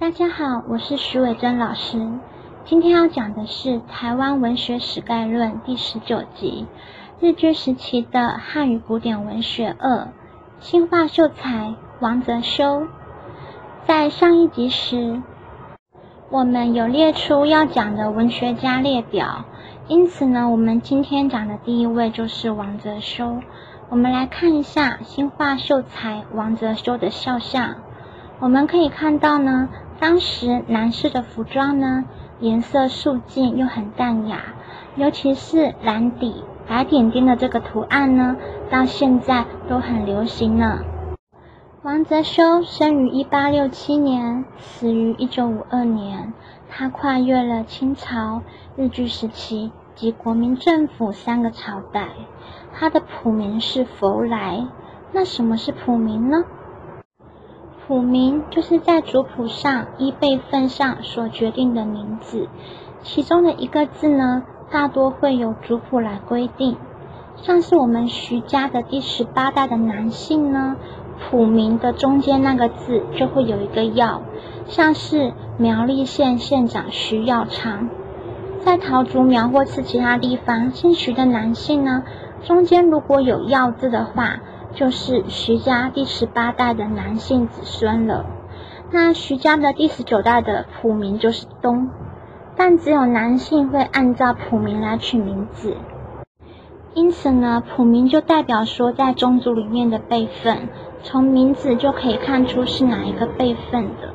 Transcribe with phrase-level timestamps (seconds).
[0.00, 2.08] 大家好，我是徐伟珍老师。
[2.64, 6.66] 今天要讲的是《台湾文学史概论》第十九集
[7.26, 10.08] 《日据时期的汉语古典文学二：
[10.58, 12.80] 新化秀才王泽修》。
[13.84, 15.20] 在上一集时，
[16.30, 19.44] 我们有列出要讲的文学家列表，
[19.86, 23.42] 因此呢，我们今天讲的第一位就是王泽修。
[23.90, 27.74] 我们来看一下新化秀才王泽修的肖像，
[28.38, 29.68] 我们可以看到呢。
[30.00, 32.06] 当时男士的服装呢，
[32.40, 34.40] 颜色素净又很淡雅，
[34.96, 38.34] 尤其是蓝底白点点的这个图案呢，
[38.70, 40.80] 到现在都很流行呢。
[41.82, 46.32] 王泽修生于一八六七年，死于一九五二年。
[46.70, 48.42] 他跨越了清朝、
[48.76, 52.08] 日据时期及国民政府三个朝代。
[52.72, 54.66] 他的谱名是佛来。
[55.12, 56.44] 那什么是谱名呢？
[57.90, 62.46] 谱名就是在族谱上依辈分上所决定的名字，
[63.02, 66.76] 其中的一个字呢，大多会有族谱来规定。
[67.34, 70.76] 像是我们徐家的第十八代的男性呢，
[71.18, 74.22] 谱名的中间那个字就会有一个耀，
[74.66, 77.88] 像是苗栗县县长徐耀昌。
[78.60, 82.04] 在桃竹苗或是其他地方姓徐的男性呢，
[82.44, 84.38] 中间如果有耀字的话。
[84.74, 88.26] 就是徐家第十八代的男性子孙了。
[88.92, 91.88] 那徐家的第十九代的谱名就是东，
[92.56, 95.76] 但只有男性会按照谱名来取名字。
[96.94, 100.68] 因此呢，谱名就代表说在宗族里面的辈分，
[101.02, 104.14] 从名字就可以看出是哪一个辈分的。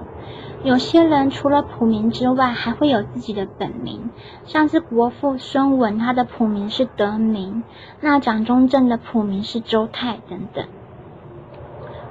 [0.66, 4.10] 有些人除了谱名之外，还会有自己的本名，
[4.46, 7.62] 像是国父孙文，他的谱名是德明；
[8.02, 10.66] 那蒋中正的谱名是周泰等等。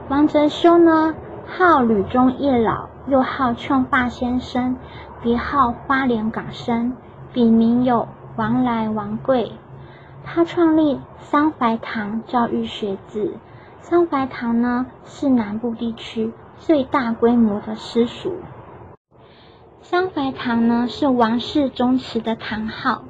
[0.08, 1.16] 王泽修呢，
[1.48, 4.76] 号吕中一老，又号劝化先生，
[5.20, 6.92] 别号花莲港生，
[7.32, 9.50] 笔名有王来、王贵。
[10.22, 13.34] 他创立三槐堂教育学子。
[13.80, 16.32] 三槐堂呢，是南部地区。
[16.58, 18.34] 最大规模的私塾。
[19.82, 23.04] 香槐堂呢是王氏宗祠的堂号，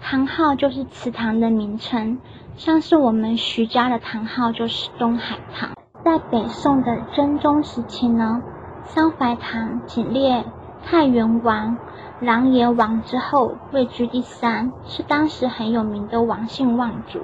[0.00, 2.18] 堂号就是祠堂的名称。
[2.56, 5.70] 像是我们徐家的堂号就是东海堂。
[6.04, 8.42] 在北宋的真宗时期呢，
[8.84, 10.44] 香槐堂仅列
[10.84, 11.76] 太原王、
[12.20, 17.20] 琅琊王之后位居第三，是当时很有名的王姓望族。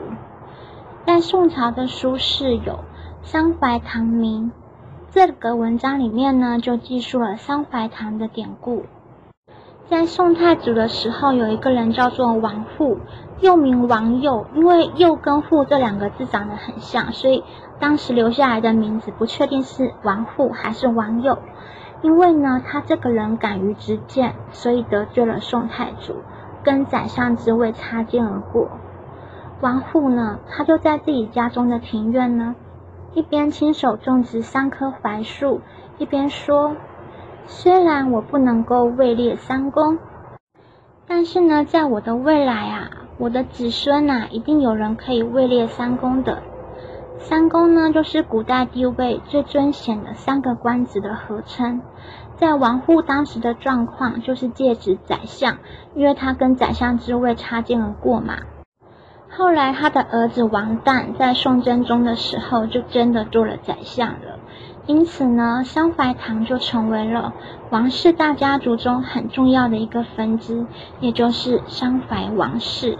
[1.06, 2.80] 在宋朝的书事有
[3.22, 4.52] 香槐堂名。
[5.14, 8.86] 这个文章里面呢，就记述了桑槐堂的典故。
[9.90, 12.96] 在宋太祖的时候，有一个人叫做王护，
[13.42, 17.44] 又名王佑，因为佑跟护这两个字长得很像，所以
[17.78, 21.36] 当时留下来的名字不确定是王护还是王佑。
[22.00, 26.22] 因为呢，他这个人敢于直谏，所以得罪了宋太祖，
[26.64, 28.70] 跟宰相之位擦肩而过。
[29.60, 32.56] 王护呢，他就在自己家中的庭院呢。
[33.14, 35.60] 一边亲手种植三棵槐树，
[35.98, 36.76] 一边说
[37.46, 39.98] ：“虽然我不能够位列三公，
[41.06, 46.42] 但是呢，在我的未来啊，我的子孙呐，一定有人可以位列三公的。
[47.18, 51.82] 三公呢，就是古代地位最尊显的三个官职的合称。
[52.36, 55.58] 在王护当时的状况，就是借指宰相，
[55.94, 58.38] 因为他跟宰相之位擦肩而过嘛。”
[59.34, 64.38] 后来，他的儿子王旦在宋真宗的时候就真的做了宰相了，
[64.86, 67.32] 因此呢，香怀堂就成为了
[67.70, 70.66] 王氏大家族中很重要的一个分支，
[71.00, 72.98] 也就是香怀王氏。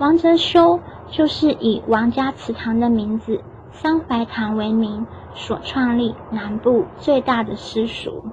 [0.00, 0.80] 王泽修
[1.12, 3.40] 就是以王家祠堂的名字
[3.70, 8.24] 香怀堂为名所创立南部最大的私塾。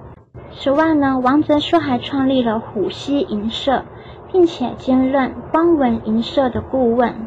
[0.52, 3.84] 此外呢，王泽修还创立了虎溪银社。
[4.32, 7.26] 并且兼任光文银社的顾问。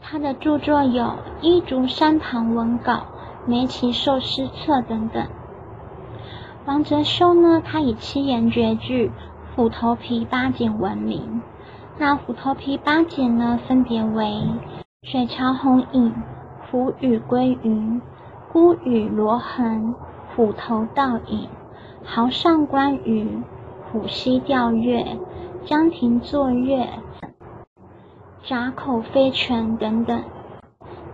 [0.00, 1.04] 他的著作有
[1.40, 2.92] 《一竹山堂文稿》
[3.46, 5.26] 《梅其寿诗册》等等。
[6.66, 9.08] 王泽修呢，他以七言绝句
[9.54, 11.42] 《虎头皮八景》闻名。
[11.98, 14.42] 那《虎头皮八景》呢，分别为
[15.02, 16.14] 水桥红影、
[16.70, 18.02] 虎羽归云、
[18.52, 19.94] 孤羽罗痕、
[20.34, 21.48] 虎头倒影、
[22.04, 23.42] 豪上观鱼、
[23.90, 25.16] 虎溪钓月。
[25.66, 26.88] 江亭坐月、
[28.42, 30.22] 闸口飞泉等等，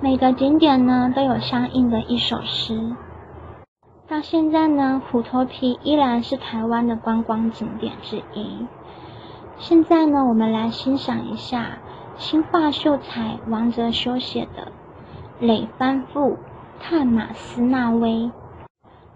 [0.00, 2.94] 每个景点呢都有相应的一首诗。
[4.08, 8.66] 到现在呢，虎头皮依然是台湾的观光景点之一。
[9.58, 11.78] 现在呢，我们来欣赏一下
[12.16, 14.72] 新化秀才王泽修写的
[15.46, 16.20] 《累帆赋·
[16.80, 18.10] 探马斯纳威》。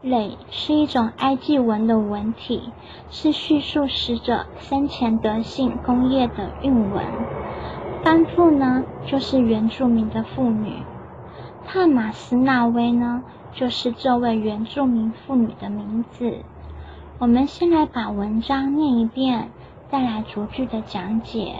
[0.02, 2.72] 垒是一种埃及文的文体，
[3.10, 7.04] 是叙述死者生前德性功业的韵文。
[8.02, 10.82] 班妇呢，就是原住民的妇女。
[11.66, 16.38] 帕马斯纳威呢，就是这位原住民妇女的名字。
[17.18, 19.50] 我们先来把文章念一遍，
[19.90, 21.56] 再来逐句的讲解。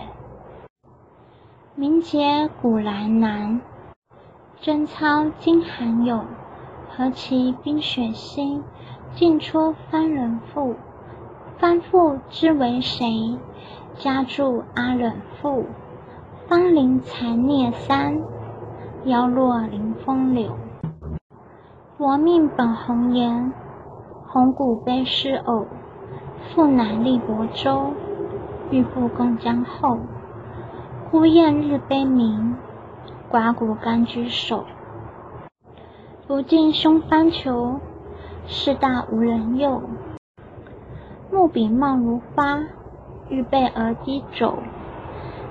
[1.75, 3.61] 名节古来难，
[4.59, 6.25] 贞操今罕有。
[7.01, 8.63] 何其冰雪心，
[9.15, 10.75] 尽出番人妇。
[11.57, 13.39] 番妇知为谁？
[13.95, 15.11] 家住阿冷
[15.41, 15.65] 妇。
[16.47, 18.21] 芳龄才孽三，
[19.05, 20.55] 腰落临风柳。
[21.97, 23.51] 薄命本红颜，
[24.27, 25.65] 红骨悲失偶。
[26.53, 27.93] 父乃立薄州，
[28.69, 29.97] 欲步共江后。
[31.09, 32.55] 孤雁日悲鸣，
[33.31, 34.65] 寡骨甘居守。
[36.31, 37.81] 不尽胸翻囚，
[38.47, 39.83] 事大无人佑。
[41.29, 42.63] 目比貌如花，
[43.27, 44.59] 欲备而低肘。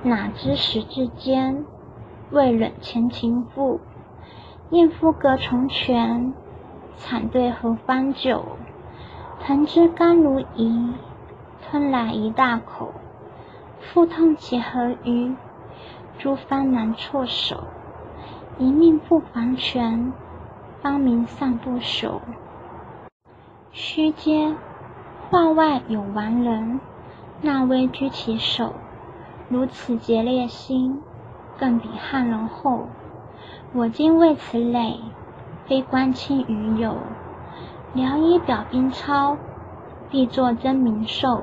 [0.02, 1.66] 哪知时至间，
[2.30, 3.78] 未忍前情妇。
[4.70, 6.32] 燕夫隔重泉，
[6.96, 8.42] 惨对何方酒。
[9.44, 10.94] 藤枝甘如饴，
[11.60, 12.94] 吞来一大口。
[13.80, 15.34] 腹痛且何余？
[16.18, 17.64] 诸方难措手。
[18.56, 20.14] 一命不还泉。
[20.82, 22.20] 方明散不朽。
[23.70, 24.56] 须嗟，
[25.28, 26.80] 画外有完人，
[27.42, 28.72] 那威居其首。
[29.50, 31.02] 如此节烈心，
[31.58, 32.86] 更比汉人厚。
[33.74, 35.00] 我今为此累，
[35.66, 36.96] 非关亲与友。
[37.92, 39.36] 聊以表兵操，
[40.08, 41.42] 必作真名寿。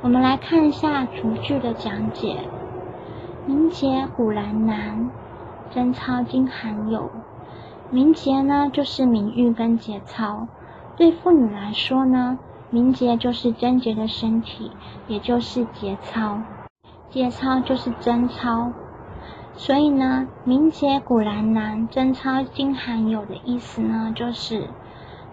[0.00, 2.38] 我们来看一下逐句的讲解。
[3.44, 5.10] 名节古来难，
[5.70, 7.10] 贞操今罕有。
[7.92, 10.48] 名节呢，就是名誉跟节操。
[10.96, 12.38] 对妇女来说呢，
[12.70, 14.70] 名节就是贞洁的身体，
[15.08, 16.40] 也就是节操。
[17.10, 18.72] 节操就是贞操。
[19.56, 24.70] 所以呢，名节古来难，贞操今罕有的意思呢，就是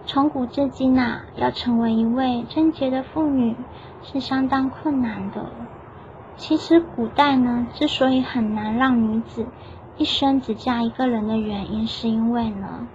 [0.04, 3.56] 从古至今呐，要成为一位贞洁的妇女
[4.02, 5.46] 是相当困难的。
[6.36, 9.46] 其实古代呢，之所以很难让女子。
[10.00, 12.88] 一生只嫁一个人的原因，是因为呢，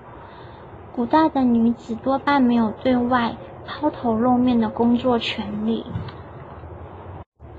[0.95, 5.85] 古代的女子多半没有对外抛头露面的工作权利，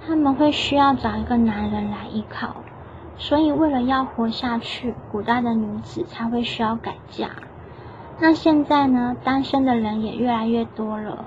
[0.04, 2.56] 他们会需要找一个男人来依靠，
[3.19, 7.31] 所以为了要活下去，古代的女子才会需要改嫁。
[8.19, 11.25] 那现在呢，单身的人也越来越多了，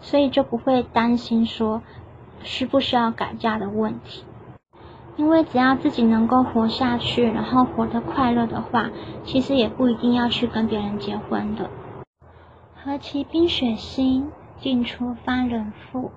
[0.00, 1.82] 所以就不会担心说
[2.42, 4.24] 需不需要改嫁的问题。
[5.16, 8.90] 因为只要自己能够活下去，然后活得快乐的话，
[9.24, 11.70] 其实也不一定要去跟别人结婚的。
[12.74, 16.10] 何其冰雪心，尽出番人妇。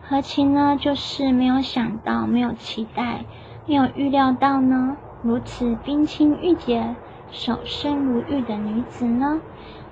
[0.00, 0.76] 何其呢？
[0.78, 3.24] 就是没有想到，没有期待，
[3.66, 6.96] 没有预料到呢，如此冰清玉洁、
[7.30, 9.40] 守身如玉的女子呢，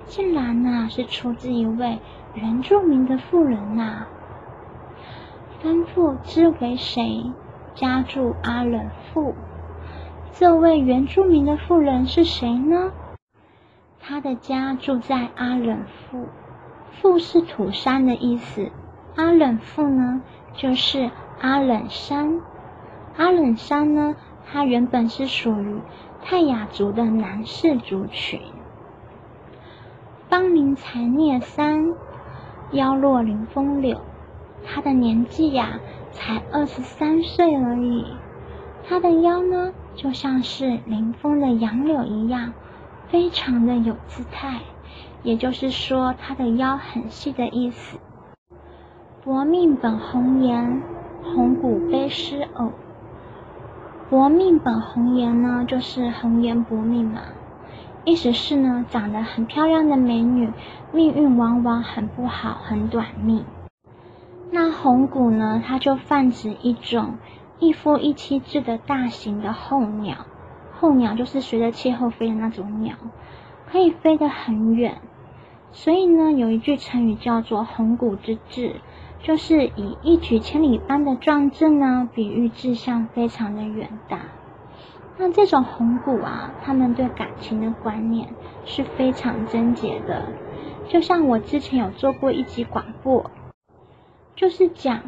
[0.05, 1.99] 竟然呐是出自一位
[2.33, 4.07] 原住民的妇人呐。
[5.61, 7.33] 番妇知为谁？
[7.75, 9.33] 家住阿冷富，
[10.31, 12.91] 这位原住民的妇人是谁呢？
[13.99, 16.27] 她的家住在阿冷富，
[16.91, 18.69] 富是土山的意思。
[19.15, 20.21] 阿冷富呢，
[20.53, 21.09] 就是
[21.41, 22.41] 阿冷山。
[23.17, 25.81] 阿冷山呢，它原本是属于
[26.21, 28.39] 泰雅族的男氏族群。
[30.29, 31.95] 芳龄才孽三，
[32.71, 33.99] 腰落临风柳。
[34.63, 35.79] 他的年纪呀。
[36.13, 38.05] 才二十三岁而已，
[38.87, 42.53] 他的腰呢，就像是临风的杨柳一样，
[43.09, 44.61] 非常的有姿态。
[45.23, 47.97] 也就是说，他的腰很细的意思。
[49.23, 50.81] 薄命本红颜，
[51.23, 52.71] 红骨悲失偶。
[54.09, 57.21] 薄命本红颜呢，就是红颜薄命嘛，
[58.03, 60.51] 意思是呢，长得很漂亮的美女，
[60.91, 63.45] 命运往往很不好，很短命。
[64.55, 65.63] 那红谷呢？
[65.65, 67.15] 它就泛指一种
[67.57, 70.27] 一夫一妻制的大型的候鸟。
[70.79, 72.93] 候鸟就是随着气候飞的那种鸟，
[73.71, 75.01] 可以飞得很远。
[75.71, 78.75] 所以呢，有一句成语叫做“红骨之志”，
[79.23, 84.19] 就是以一举千里般的壮志呢，比喻志向非常的远大。
[85.17, 88.29] 那这种红骨啊，他们对感情的观念
[88.65, 90.27] 是非常贞洁的。
[90.89, 93.31] 就像我之前有做过一集广播。
[94.35, 95.01] 就是讲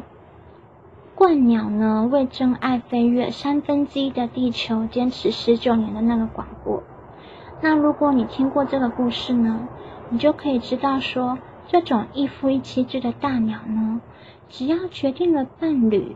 [1.16, 6.82] 鹳鸟呢为真爱飞越三分之一的地球，坚持十九年的那个广播。
[7.60, 9.66] 那如果你听过这个故事呢，
[10.10, 14.00] 你就可以知道说，这种一夫一妻制的大鸟呢，
[14.48, 16.14] 只要决定了伴侣，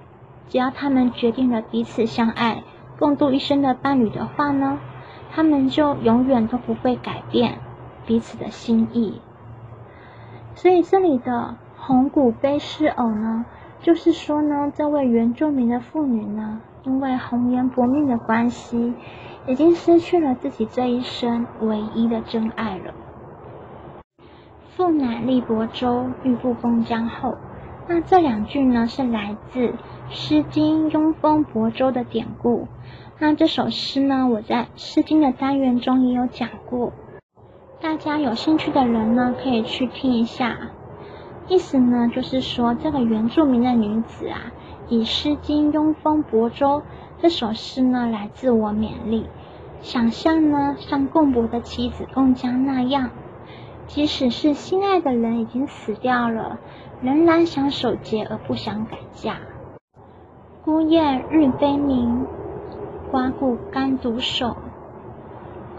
[0.48, 2.62] 只要他们决定了彼此相爱、
[2.98, 4.78] 共度一生的伴侣的话呢，
[5.32, 7.58] 他们就永远都不会改变
[8.06, 9.20] 彼此的心意。
[10.54, 11.56] 所以这里的
[11.90, 13.44] 红骨杯狮偶呢，
[13.80, 18.94] 就是说呢，这位原住民的妇女呢，因为红颜薄命的关系，
[19.48, 22.94] 已经失去了自己这一生唯一的真爱了。
[24.76, 27.34] 父乃立伯州，欲不封疆后。
[27.88, 29.60] 那这两句呢，是来自
[30.10, 32.68] 《诗经·拥封伯州》的典故。
[33.18, 36.92] 那这首诗呢，我在《诗经》的单元中也有讲过，
[37.80, 40.56] 大家有兴趣的人呢，可以去听一下。
[41.50, 44.52] 意思呢，就是说这个原住民的女子啊，
[44.88, 46.78] 以《诗经·拥封伯州》
[47.18, 49.26] 这首诗呢，来自我勉励，
[49.80, 53.10] 想象呢，像共伯的妻子共江那样。
[53.88, 56.60] 即使是心爱的人已经死掉了，
[57.02, 59.38] 仍然想守节而不想改嫁。
[60.64, 62.26] 孤雁日悲鸣，
[63.10, 64.56] 寡妇甘独守。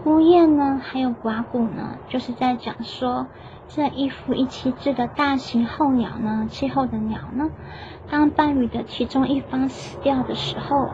[0.04, 3.26] 孤雁呢，还有寡妇呢，就是在讲说
[3.74, 7.48] 这一夫一妻制的大型候鸟呢，气候的鸟呢，
[8.10, 10.90] 当伴侣的其中一方死掉的时候，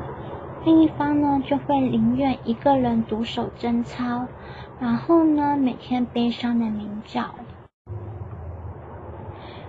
[0.65, 4.29] 另一方呢就会宁愿一个人独守贞操。
[4.79, 7.35] 然后呢，每天悲伤的鸣叫。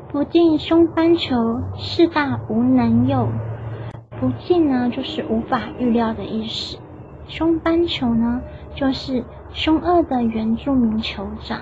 [0.09, 3.27] 不尽凶斑球，事大无能佑。
[4.19, 6.77] 不尽呢，就是无法预料的意思。
[7.27, 8.41] 凶斑球呢，
[8.75, 11.61] 就是凶恶的原住民酋长，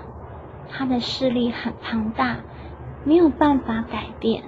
[0.69, 2.37] 他的势力很庞大，
[3.03, 4.43] 没有办法改变。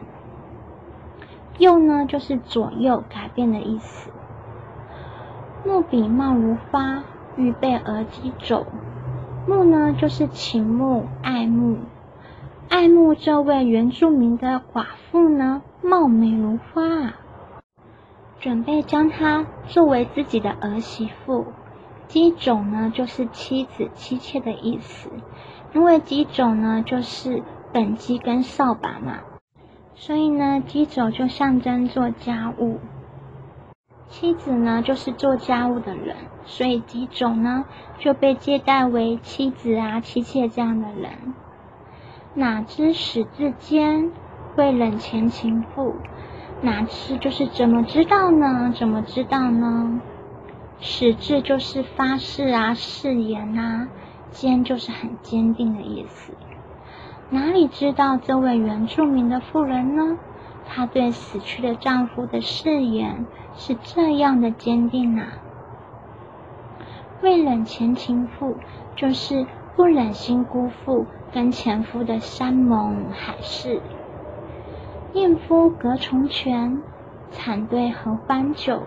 [1.57, 4.11] 右呢，就是左右改变的意思。
[5.65, 7.03] 木比貌如花，
[7.35, 8.65] 预备而击肘。
[9.47, 11.79] 慕呢，就是倾慕、爱慕、
[12.69, 17.15] 爱慕这位原住民的寡妇呢，貌美如花，
[18.39, 21.47] 准备将她作为自己的儿媳妇。
[22.07, 25.09] 姬种呢，就是妻子、妻妾的意思，
[25.73, 29.19] 因为姬种呢，就是本姬跟扫把嘛，
[29.95, 32.79] 所以呢，姬种就象征做家务。
[34.07, 37.65] 妻子呢，就是做家务的人，所以几种呢
[37.99, 41.11] 就被接待为妻子啊、妻妾这样的人。
[42.33, 44.11] 哪知始至间，
[44.55, 45.95] 会冷前情妇。
[46.61, 48.73] 哪知就是怎么知道呢？
[48.75, 50.01] 怎么知道呢？
[50.79, 53.87] 始至就是发誓啊、誓言呐，
[54.31, 56.33] 坚就是很坚定的意思。
[57.29, 60.17] 哪里知道这位原住民的妇人呢？
[60.65, 63.25] 她对死去的丈夫的誓言。
[63.55, 65.27] 是这样的坚定啊！
[67.21, 68.55] 未冷前情妇，
[68.95, 69.45] 就是
[69.75, 73.81] 不忍心辜负跟前夫的山盟海誓。
[75.11, 76.81] 念夫隔重泉，
[77.31, 78.83] 惨对合欢酒。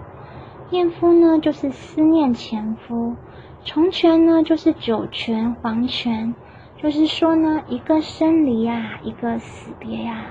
[0.70, 3.16] 念夫呢，就是思念前夫；
[3.64, 6.34] 重泉呢，就是酒泉、黄泉。
[6.78, 10.24] 就是说呢，一个生离呀，一个死别呀，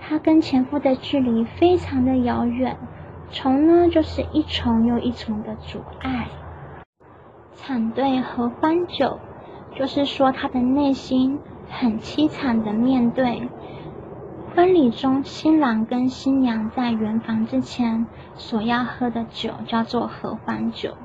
[0.00, 2.76] 他跟前夫的距离非常的遥远。
[3.30, 6.26] 重呢，就是一重又一重的阻碍。
[7.52, 9.20] 惨对合欢酒，
[9.76, 11.38] 就是说他的内心
[11.70, 13.48] 很凄惨的面对
[14.54, 20.96] 婚礼中新郎跟新娘在圆房之前所要喝的酒，叫做合欢酒。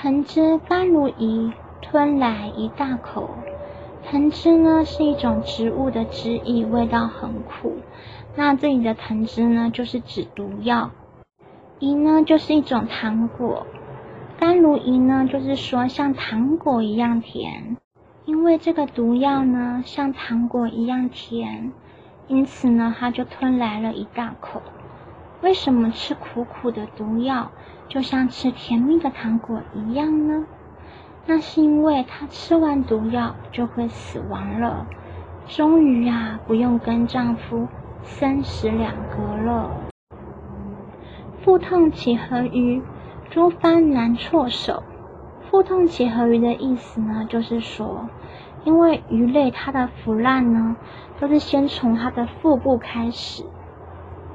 [0.00, 1.52] 藤枝甘如饴，
[1.82, 3.30] 吞来一大口。
[4.04, 7.78] 藤枝呢是一种植物的汁液，味道很苦。
[8.36, 10.90] 那这里的藤枝呢，就是指毒药；
[11.80, 13.66] 饴呢，就是一种糖果；
[14.38, 17.76] 甘如饴呢，就是说像糖果一样甜。
[18.24, 21.72] 因为这个毒药呢，像糖果一样甜，
[22.28, 24.62] 因此呢，他就吞来了一大口。
[25.42, 27.50] 为什么吃苦苦的毒药，
[27.88, 30.46] 就像吃甜蜜的糖果一样呢？
[31.26, 34.86] 那是因为他吃完毒药就会死亡了，
[35.46, 37.66] 终于呀，不用跟丈夫。
[38.04, 39.70] 生死两隔了。
[41.42, 42.82] 腹痛起何于？
[43.28, 44.82] 诸番难措手。
[45.50, 47.26] 腹痛起何于的意思呢？
[47.28, 48.08] 就是说，
[48.64, 50.76] 因为鱼类它的腐烂呢，
[51.20, 53.44] 都是先从它的腹部开始，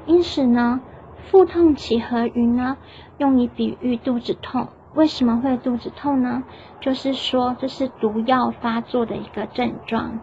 [0.06, 0.80] 因此呢，
[1.30, 2.76] 腹痛起何于呢？
[3.18, 4.68] 用以比喻肚子痛。
[4.94, 6.44] 为什么会肚子痛呢？
[6.80, 10.20] 就是说，这是毒药发作的一个症状。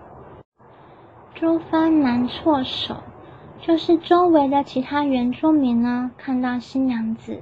[1.36, 2.98] 诸番难措手。
[3.63, 7.39] 就是周围的其他原住民呢，看到新娘子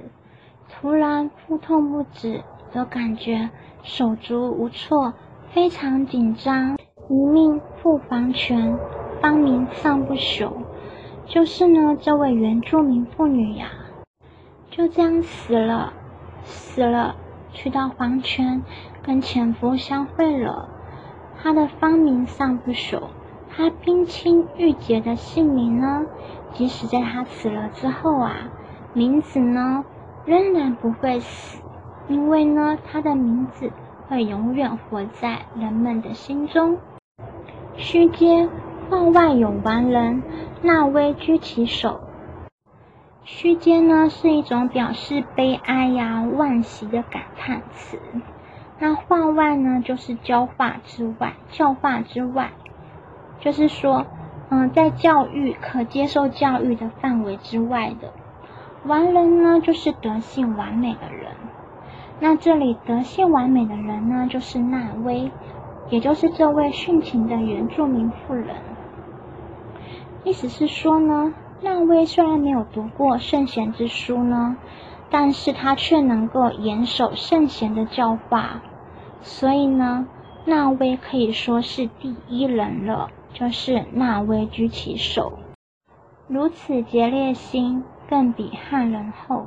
[0.68, 2.42] 突然腹痛不止，
[2.74, 3.48] 都感觉
[3.82, 5.14] 手足无措，
[5.48, 6.76] 非常紧张，
[7.08, 8.78] 一命赴黄泉，
[9.22, 10.52] 芳名丧不朽。
[11.30, 13.68] 就是呢，这位原住民妇女呀，
[14.68, 15.92] 就这样死了，
[16.42, 17.14] 死了，
[17.52, 18.64] 去到黄泉
[19.00, 20.68] 跟前夫相会了。
[21.40, 23.04] 她的芳名尚不朽，
[23.48, 26.04] 她冰清玉洁的姓名呢，
[26.52, 28.50] 即使在她死了之后啊，
[28.92, 29.84] 名字呢
[30.24, 31.62] 仍然不会死，
[32.08, 33.70] 因为呢，她的名字
[34.08, 36.76] 会永远活在人们的心中。
[37.76, 38.48] 虚阶
[38.90, 40.24] 画外有完人。
[40.62, 42.00] 纳威居其首，
[43.24, 47.98] 虚间呢是一种表示悲哀呀、惋惜的感叹词。
[48.80, 52.50] 那画外呢，就是教化之外，教化之外，
[53.38, 54.06] 就是说，
[54.50, 58.12] 嗯，在教育可接受教育的范围之外的
[58.84, 61.30] 完人呢，就是德性完美的人。
[62.18, 65.30] 那这里德性完美的人呢，就是纳威，
[65.88, 68.56] 也就是这位殉情的原住民妇人。
[70.22, 74.56] 意思是说呢，那威虽然没有读过圣贤之书呢，
[75.10, 78.62] 但是他却能够严守圣贤的教化，
[79.22, 80.06] 所以呢，
[80.44, 85.32] 那威可以说是第一人了，就是那威居其首。
[86.28, 89.46] 如此节烈心，更比汉人厚。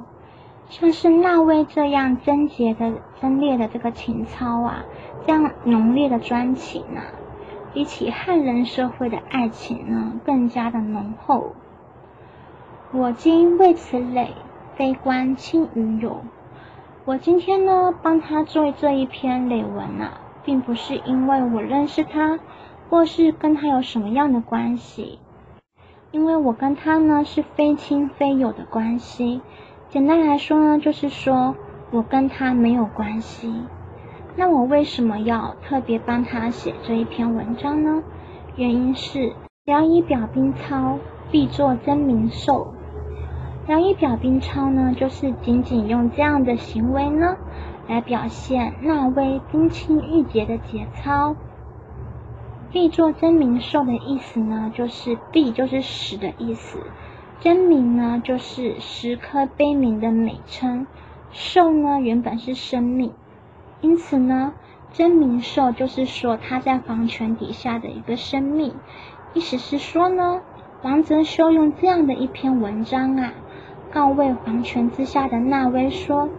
[0.70, 4.84] 像是那威这样贞洁的、贞烈的这个情操啊，
[5.27, 7.23] 这样浓烈的专情啊。
[7.74, 11.53] 比起汉人社会的爱情呢，更加的浓厚。
[12.92, 14.36] 我今为此累，
[14.75, 16.22] 非关亲与友。
[17.06, 22.39] 我今天呢，帮他做这一篇累文啊，并不是因为我认识他，
[22.89, 25.18] 或是跟他有什么样的关系，
[26.12, 29.42] 因为我跟他呢是非亲非友的关系。
[29.89, 31.56] 简单来说呢，就是说
[31.89, 33.63] 我跟他没有关系。
[34.35, 38.03] 那我为什么要特别帮他写这一篇文章呢？
[38.55, 40.97] 原因是聊以表兵操，
[41.31, 42.74] 必作真名寿。
[43.67, 47.37] 聊以表兵操呢，就是仅仅用这样的行为呢，
[47.87, 51.35] 来表现那位冰清玉洁的节操。
[52.72, 56.79] 必作真名寿的意思呢，就是必就是使的意思，
[57.39, 60.87] 真名呢就是时刻悲鸣的美称，
[61.31, 63.13] 寿呢原本是生命。
[63.83, 64.53] 因此呢，
[64.93, 68.74] 真名寿就是说他在黄泉底下的一个生命，
[69.33, 70.39] 意思是说呢，
[70.83, 73.33] 王泽修用这样的一篇文章啊，
[73.91, 76.29] 告慰黄泉之下的那位说：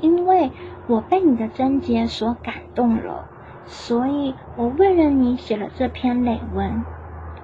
[0.00, 0.50] 因为
[0.86, 3.28] 我被你的贞洁所感动了，
[3.66, 6.86] 所以我为了你写了这篇累文。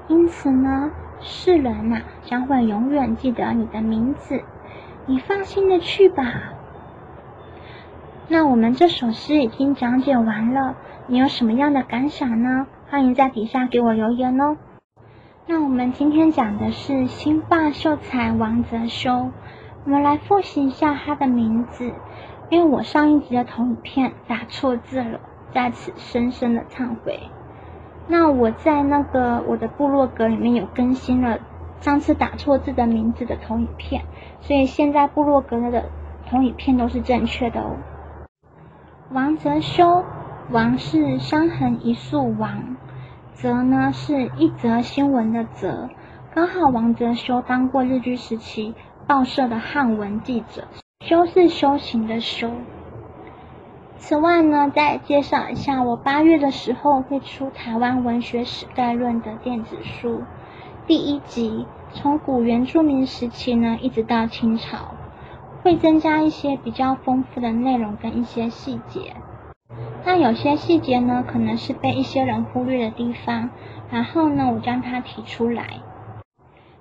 [0.08, 4.42] 因此呢，世人呐将会永远记得你的名字。
[5.04, 6.51] 你放心的去吧。
[8.28, 12.66] 那我们这首诗已经讲解完了，你有什么样的感想呢？
[12.88, 14.56] 欢迎在底下给我留言哦。
[15.46, 19.30] 那我们今天讲的是新霸秀才王泽修，
[19.84, 21.92] 我们来复习一下他的名字，
[22.48, 27.18] 因为我上一集的投影片打错字了，在此深深的忏悔。
[28.06, 31.38] 那我在那个我的部落格里面有更新了
[31.80, 34.04] 上次打错字的名字的投影片，
[34.40, 35.86] 所以现在部落格的
[36.30, 37.76] 投影片都是正确的哦。
[39.12, 40.06] 王泽修，
[40.50, 42.78] 王是伤痕一束王，
[43.34, 45.90] 泽呢是一则新闻的泽，
[46.34, 48.74] 刚好王泽修当过日据时期
[49.06, 50.66] 报社的汉文记者，
[51.04, 52.52] 修是修行的修。
[53.98, 60.22] 此外呢，再介绍一下，我八月的时候会出《台湾文学史概论》的电子书，
[60.86, 64.94] 第一集从古原住民时期呢，一直到清朝。
[65.62, 69.14] 会增加一些比较丰富的内容跟一些细节，
[70.04, 73.50] 那有些细节呢，可能是被一些人忽略的地方，
[73.90, 75.64] 然后呢，我将它提出来。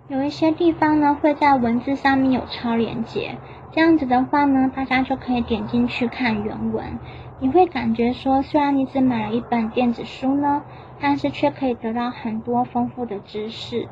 [0.08, 3.38] 有一些地方呢，会在文字上面有超连接，
[3.72, 6.98] 这样子的话呢，大家就可以点进去看原文。
[7.40, 10.64] 你会感觉说，虽然你只买了一本电子书呢，
[11.00, 13.88] 但是却可以得到很多丰富的知识。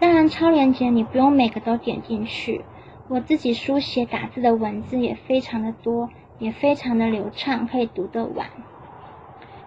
[0.00, 2.64] 当然，超连接你不用每个都点进去。
[3.10, 8.46] 我自己书写打字的文字也非常的多，也非常的流畅，可以读得完。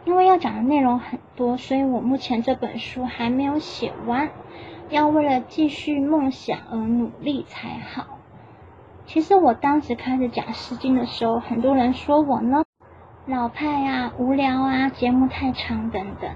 [0.06, 4.30] 因为要讲的内容很多，所以我目前这本书还没有写完，
[4.90, 8.18] 要为了继续梦想而努力才好。
[9.08, 12.64] 其实我当时开始讲《诗经》的时候，很多人说我呢
[13.26, 16.32] 老派啊、无聊啊、节目太长等等。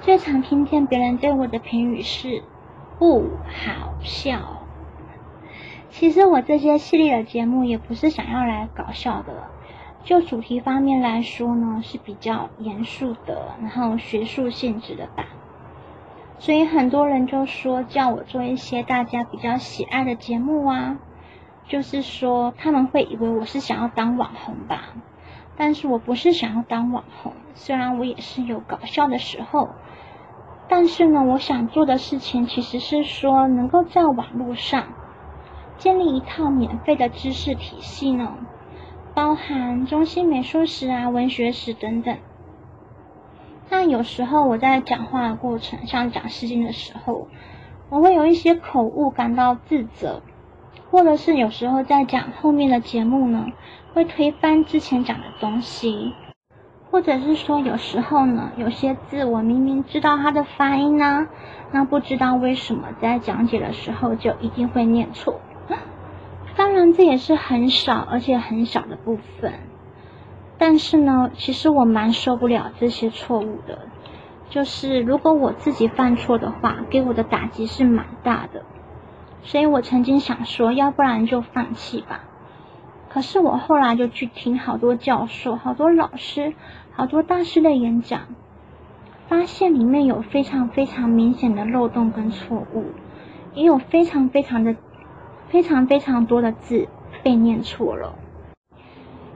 [0.00, 2.44] 最常听见别人对我的评语是
[3.00, 4.63] 不好笑。
[5.96, 9.44] 其实我这些系列的节目也不是想要来搞笑的，
[10.02, 15.24] 就主题方面来说呢，是比较严肃的，然后学术性质的吧。
[16.40, 20.98] 所以很多人就说叫我做一些大家比较喜爱的节目啊，
[21.68, 24.94] 就是说他们会以为我是想要当网红吧，
[25.56, 29.68] 但是我不是想要当网红，虽然我也是有搞笑的时候，
[30.66, 34.88] 但是呢，我想做的事情其实是说能够在网络上
[35.78, 38.34] 建立一套免费的知识体系呢。
[39.14, 42.16] 包含中西美术史啊、文学史等等。
[43.70, 47.28] 那有时候我在讲话的过程，像讲《诗经》的时候，
[47.90, 50.20] 我会有一些口误，感到自责；
[50.90, 53.46] 或者是有时候在讲后面的节目呢，
[53.92, 56.12] 会推翻之前讲的东西；
[56.90, 61.28] 或者是说有时候呢，有些字我明明知道它的发音呢，
[61.70, 65.40] 那不知道为什么在讲解的时候就一定会念错。
[66.74, 69.52] 当然，这也是很少而且很小的部分。
[70.58, 73.78] 但是呢，其实我蛮受不了这些错误的。
[74.50, 78.64] 就是如果我自己犯错的话，给我的打击是蛮大的。
[79.44, 82.24] 所以我曾经想说，要不然就放弃吧。
[83.08, 86.54] 可是我后来就去听好多教授、好多老师、
[86.90, 88.22] 好多大师的演讲，
[89.28, 92.86] 发现里面有非常非常明显的漏洞跟错误，
[93.54, 94.74] 也有非常非常的。
[95.54, 96.88] 非常非常多的字
[97.22, 98.16] 被念错了，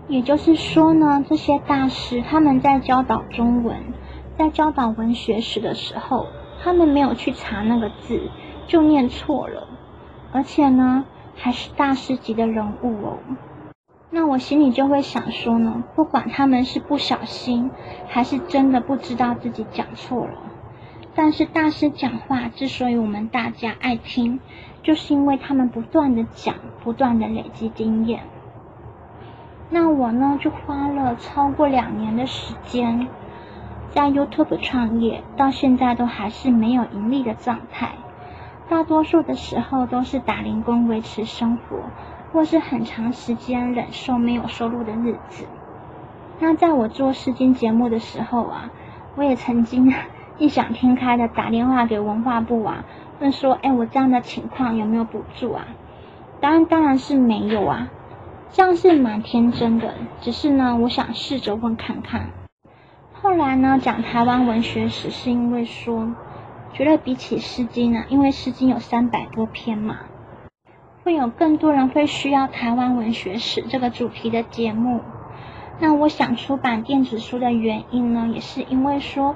[0.09, 3.77] 也就是说呢，这些大师他们在教导中文，
[4.37, 6.27] 在教导文学史的时候，
[6.61, 8.33] 他们没有去查那个字，
[8.67, 9.69] 就念错了，
[10.33, 11.05] 而且呢，
[11.37, 13.19] 还是大师级的人物哦。
[14.11, 17.71] 那我心里就会想说呢，不管他们是不小心，
[18.09, 20.33] 还是真的不知道自己讲错了。
[21.15, 24.39] 但是大师讲话之所以我们大家爱听，
[24.89, 28.21] 就是因为他们不断的讲，不断的累积经验。
[29.69, 33.07] 那我呢，就花了超过两年的时间，
[33.91, 37.91] 在 YouTube 创业，到现在都还是没有盈利的状态。
[38.71, 41.77] 大多数的时候都是打零工维持生活，
[42.33, 45.45] 或是很长时间忍受没有收入的日子。
[46.41, 48.71] 那在我做试金节目的时候啊，
[49.17, 49.93] 我也曾经。
[50.39, 52.85] 异想天开的打电话给文化部啊，
[53.21, 55.67] 问说：“哎，我这样的情况有没有补助啊？”
[56.41, 57.89] 当然，当然是没有啊，
[58.51, 59.95] 这样是蛮天真的。
[60.21, 62.31] 只是呢，我想试着问看看。
[63.13, 66.15] 后来呢，讲台湾文学史，是因为说，
[66.73, 69.97] 觉得比起《诗经》呢，因为《诗经》有三百多篇嘛，
[71.03, 75.01] 会有更多人会需要台湾文学史这个主题的节目。
[75.81, 79.35] 那我想出版电子书的原因呢，也是因为说。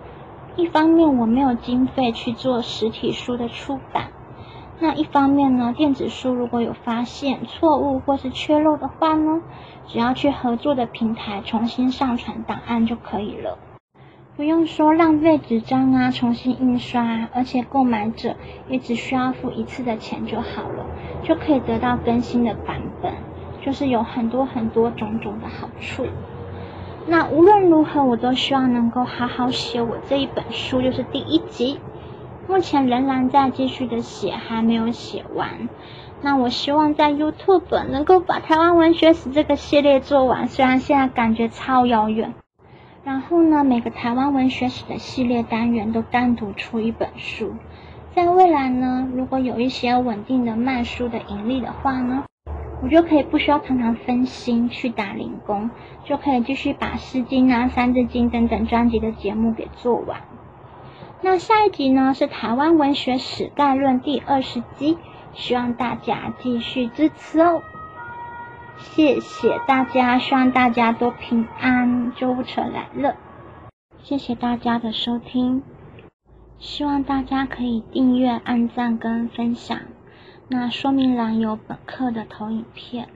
[0.56, 4.10] 一方面我没有经费去做实体书的出版，
[4.80, 9.40] 那一方面呢，电子书如果有发现错误或是缺漏的话呢，
[9.88, 13.58] 只要去合作的平台重新上传档案就可以了，
[14.36, 18.36] 不用说浪费纸张啊，重新印刷，而且购买者
[18.68, 20.86] 也只需要付一次的钱就好了，
[21.22, 23.14] 就可以得到更新的版本，
[23.64, 26.06] 就是有很多很多种种的好处。
[27.06, 31.80] 那无论如何，我都希望能够好好写我这一本书，就是第一集。
[32.48, 35.68] 目前仍然在继续的写，还没有写完。
[36.20, 42.34] 那我希望在 YouTube 能够把台湾文学史这个系列做完，虽然现在感觉超遥远。
[43.04, 47.54] 然后呢，每个台湾文学史的系列单元都单独出一本书。
[48.14, 52.24] 在未来呢，如果有一些稳定的卖书的盈利的话呢？
[52.83, 55.71] 我就可以不需要常常分心去打零工，
[56.05, 60.21] 就可以继续把《诗经》啊、《三字经》等等专辑的节目给做完。
[61.21, 64.99] 那下一集呢是台湾文学史概论第二十集，
[65.33, 67.62] 希望大家继续支持哦。
[68.79, 73.14] 谢谢大家，希望大家都平安，救护车来了。
[74.03, 75.62] 谢谢大家的收听，
[76.59, 79.79] 希望大家可以订阅、按赞跟分享。
[80.54, 83.08] 那说明栏有本课的投影片，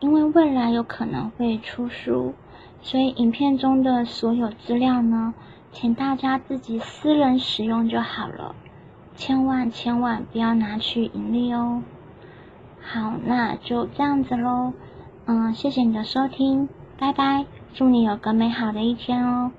[0.00, 2.32] 因为未来有可能会出书，
[2.80, 5.34] 所以影片中的所有资料呢，
[5.72, 8.54] 请大家自己私人使用就好了，
[9.14, 11.82] 千万千万不要拿去盈利哦。
[12.80, 14.72] 好，那就这样子喽，
[15.26, 16.66] 嗯，谢谢你的收听，
[16.98, 19.52] 拜拜，祝你有个美好的一天哦。